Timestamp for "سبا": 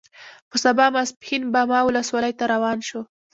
0.63-0.85